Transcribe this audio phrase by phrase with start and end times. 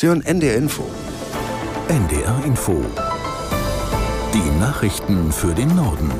[0.00, 0.88] Sie hören NDR Info.
[1.88, 2.82] NDR Info.
[4.32, 6.10] Die Nachrichten für den Norden.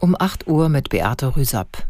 [0.00, 1.86] Um 8 Uhr mit Beate Rüsapp.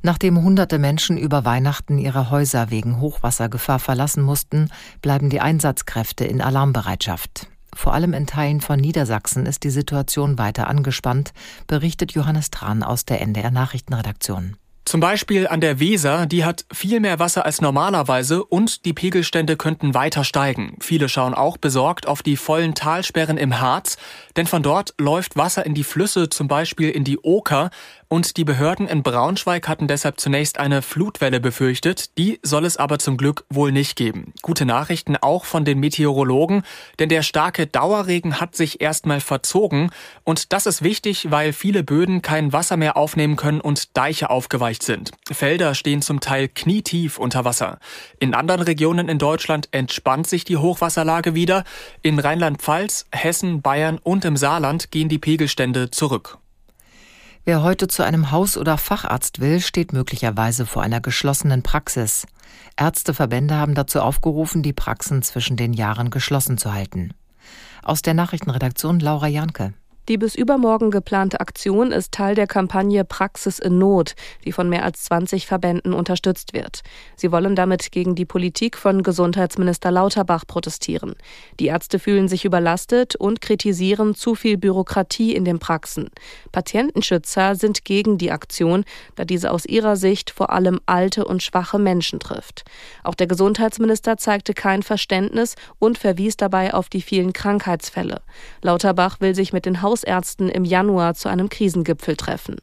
[0.00, 4.70] Nachdem hunderte Menschen über Weihnachten ihre Häuser wegen Hochwassergefahr verlassen mussten,
[5.02, 7.48] bleiben die Einsatzkräfte in Alarmbereitschaft.
[7.74, 11.32] Vor allem in Teilen von Niedersachsen ist die Situation weiter angespannt,
[11.66, 14.56] berichtet Johannes Tran aus der NDR Nachrichtenredaktion.
[14.88, 19.58] Zum Beispiel an der Weser, die hat viel mehr Wasser als normalerweise und die Pegelstände
[19.58, 20.78] könnten weiter steigen.
[20.80, 23.98] Viele schauen auch besorgt auf die vollen Talsperren im Harz,
[24.38, 27.70] denn von dort läuft Wasser in die Flüsse, zum Beispiel in die Oker,
[28.10, 32.16] und die Behörden in Braunschweig hatten deshalb zunächst eine Flutwelle befürchtet.
[32.16, 34.32] Die soll es aber zum Glück wohl nicht geben.
[34.40, 36.62] Gute Nachrichten auch von den Meteorologen,
[36.98, 39.90] denn der starke Dauerregen hat sich erstmal verzogen.
[40.24, 44.84] Und das ist wichtig, weil viele Böden kein Wasser mehr aufnehmen können und Deiche aufgeweicht
[44.84, 45.10] sind.
[45.30, 47.78] Felder stehen zum Teil knietief unter Wasser.
[48.20, 51.64] In anderen Regionen in Deutschland entspannt sich die Hochwasserlage wieder.
[52.00, 56.38] In Rheinland-Pfalz, Hessen, Bayern und im Saarland gehen die Pegelstände zurück.
[57.44, 62.26] Wer heute zu einem Haus- oder Facharzt will, steht möglicherweise vor einer geschlossenen Praxis.
[62.76, 67.14] Ärzteverbände haben dazu aufgerufen, die Praxen zwischen den Jahren geschlossen zu halten.
[67.82, 69.72] Aus der Nachrichtenredaktion Laura Janke.
[70.08, 74.14] Die bis übermorgen geplante Aktion ist Teil der Kampagne Praxis in Not,
[74.46, 76.80] die von mehr als 20 Verbänden unterstützt wird.
[77.14, 81.14] Sie wollen damit gegen die Politik von Gesundheitsminister Lauterbach protestieren.
[81.60, 86.08] Die Ärzte fühlen sich überlastet und kritisieren zu viel Bürokratie in den Praxen.
[86.52, 91.78] Patientenschützer sind gegen die Aktion, da diese aus ihrer Sicht vor allem alte und schwache
[91.78, 92.64] Menschen trifft.
[93.04, 98.22] Auch der Gesundheitsminister zeigte kein Verständnis und verwies dabei auf die vielen Krankheitsfälle.
[98.62, 102.56] Lauterbach will sich mit den Haus Hausärzten im Januar zu einem Krisengipfel treffen.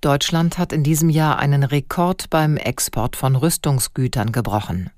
[0.00, 4.90] Deutschland hat in diesem Jahr einen Rekord beim Export von Rüstungsgütern gebrochen.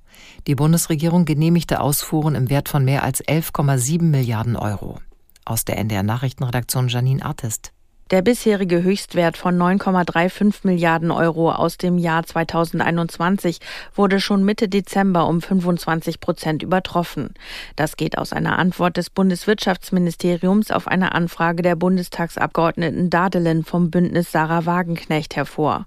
[0.47, 4.98] Die Bundesregierung genehmigte Ausfuhren im Wert von mehr als 11,7 Milliarden Euro.
[5.47, 7.72] Aus der NDR Nachrichtenredaktion Janine Artist.
[8.10, 13.60] Der bisherige Höchstwert von 9,35 Milliarden Euro aus dem Jahr 2021
[13.94, 17.34] wurde schon Mitte Dezember um 25 Prozent übertroffen.
[17.76, 24.32] Das geht aus einer Antwort des Bundeswirtschaftsministeriums auf eine Anfrage der Bundestagsabgeordneten Dadelin vom Bündnis
[24.32, 25.87] Sarah Wagenknecht hervor.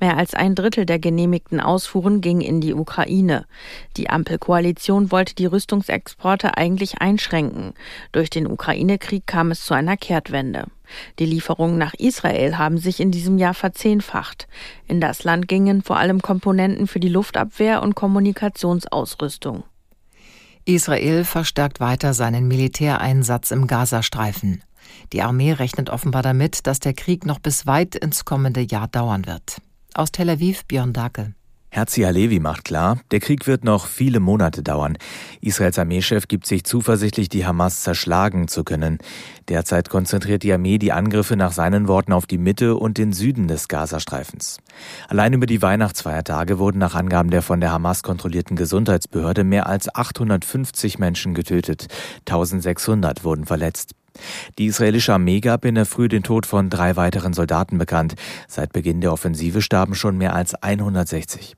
[0.00, 3.46] Mehr als ein Drittel der genehmigten Ausfuhren ging in die Ukraine.
[3.96, 7.74] Die Ampelkoalition wollte die Rüstungsexporte eigentlich einschränken.
[8.10, 10.64] Durch den Ukraine-Krieg kam es zu einer Kehrtwende.
[11.18, 14.48] Die Lieferungen nach Israel haben sich in diesem Jahr verzehnfacht.
[14.86, 19.64] In das Land gingen vor allem Komponenten für die Luftabwehr und Kommunikationsausrüstung.
[20.64, 24.62] Israel verstärkt weiter seinen Militäreinsatz im Gazastreifen.
[25.12, 29.26] Die Armee rechnet offenbar damit, dass der Krieg noch bis weit ins kommende Jahr dauern
[29.26, 29.60] wird.
[29.94, 31.34] Aus Tel Aviv Björn Dake.
[31.72, 34.98] Herzi Halevi macht klar, der Krieg wird noch viele Monate dauern.
[35.40, 38.98] Israels Armeechef gibt sich zuversichtlich, die Hamas zerschlagen zu können.
[39.48, 43.46] Derzeit konzentriert die Armee die Angriffe nach seinen Worten auf die Mitte und den Süden
[43.46, 44.58] des Gazastreifens.
[45.06, 49.94] Allein über die Weihnachtsfeiertage wurden nach Angaben der von der Hamas kontrollierten Gesundheitsbehörde mehr als
[49.94, 51.86] 850 Menschen getötet.
[52.26, 53.92] 1600 wurden verletzt.
[54.58, 58.16] Die israelische Armee gab in der Früh den Tod von drei weiteren Soldaten bekannt.
[58.48, 61.56] Seit Beginn der Offensive starben schon mehr als 160.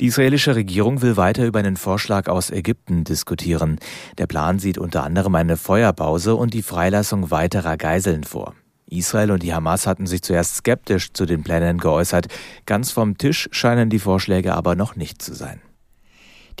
[0.00, 3.78] Die israelische Regierung will weiter über einen Vorschlag aus Ägypten diskutieren.
[4.18, 8.54] Der Plan sieht unter anderem eine Feuerpause und die Freilassung weiterer Geiseln vor.
[8.86, 12.28] Israel und die Hamas hatten sich zuerst skeptisch zu den Plänen geäußert.
[12.66, 15.60] Ganz vom Tisch scheinen die Vorschläge aber noch nicht zu sein.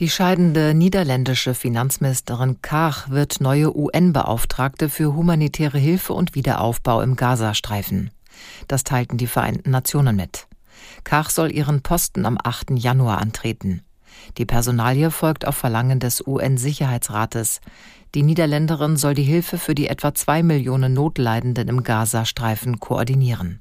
[0.00, 8.10] Die scheidende niederländische Finanzministerin Kach wird neue UN-Beauftragte für humanitäre Hilfe und Wiederaufbau im Gazastreifen.
[8.66, 10.48] Das teilten die Vereinten Nationen mit.
[11.04, 12.70] Kach soll ihren Posten am 8.
[12.78, 13.82] Januar antreten.
[14.38, 17.60] Die Personalie folgt auf Verlangen des UN-Sicherheitsrates.
[18.14, 23.60] Die Niederländerin soll die Hilfe für die etwa zwei Millionen Notleidenden im Gazastreifen koordinieren.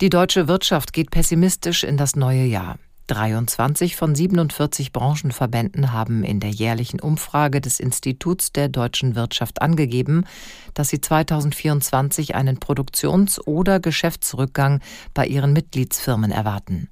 [0.00, 2.78] Die deutsche Wirtschaft geht pessimistisch in das neue Jahr.
[3.06, 10.24] 23 von 47 Branchenverbänden haben in der jährlichen Umfrage des Instituts der deutschen Wirtschaft angegeben,
[10.74, 14.80] dass sie 2024 einen Produktions- oder Geschäftsrückgang
[15.14, 16.88] bei ihren Mitgliedsfirmen erwarten.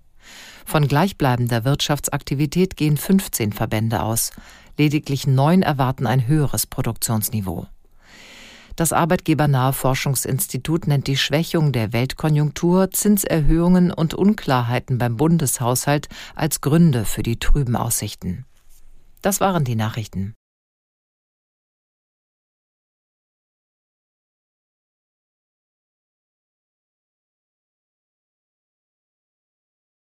[0.65, 4.31] Von gleichbleibender Wirtschaftsaktivität gehen 15 Verbände aus.
[4.79, 7.67] Lediglich neun erwarten ein höheres Produktionsniveau.
[8.77, 17.05] Das arbeitgebernahe Forschungsinstitut nennt die Schwächung der Weltkonjunktur, Zinserhöhungen und Unklarheiten beim Bundeshaushalt als Gründe
[17.05, 18.47] für die trüben Aussichten.
[19.23, 20.35] Das waren die Nachrichten.